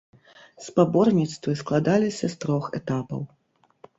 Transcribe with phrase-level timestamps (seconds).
[0.67, 3.21] Спаборніцтвы складаліся з трох этапаў.